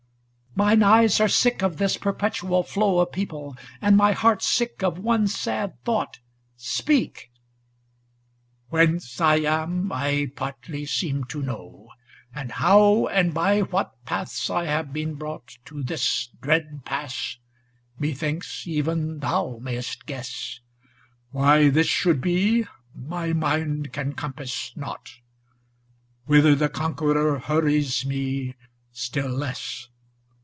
*Mine 0.53 0.83
eyes 0.83 1.21
are 1.21 1.29
sick 1.29 1.63
of 1.63 1.77
this 1.77 1.95
perpetual 1.95 2.61
flow 2.61 2.99
Of 2.99 3.13
people, 3.13 3.55
and 3.79 3.95
my 3.95 4.11
heart 4.11 4.41
sick 4.43 4.83
of 4.83 4.99
one 4.99 5.25
sad 5.29 5.81
thought 5.85 6.15
ŌĆö 6.15 6.61
Speak!' 6.61 7.31
ŌĆö 8.69 8.69
* 8.69 8.69
Whence 8.71 9.21
I 9.21 9.35
am, 9.37 9.93
I 9.93 10.27
partly 10.35 10.85
seem 10.85 11.23
to 11.23 11.41
know, 11.41 11.87
300 12.33 12.41
* 12.41 12.41
And 12.41 12.51
how 12.51 13.07
and 13.07 13.33
by 13.33 13.61
what 13.61 14.03
paths 14.03 14.49
I 14.49 14.65
have 14.65 14.91
been 14.91 15.15
brought 15.15 15.57
To 15.67 15.83
this 15.83 16.27
dread 16.41 16.81
pass, 16.83 17.37
methinks 17.97 18.67
even 18.67 19.19
thou 19.19 19.57
mayst 19.61 20.05
guess. 20.05 20.59
Why 21.31 21.69
this 21.69 21.87
should 21.87 22.19
be, 22.19 22.65
my 22.93 23.31
mind 23.31 23.93
can 23.93 24.13
compass 24.15 24.73
not;' 24.75 25.11
Whither 26.27 26.55
the 26.55 26.67
conqueror 26.67 27.39
hurries 27.39 28.05
me, 28.05 28.55
still 28.91 29.29
less. 29.29 29.87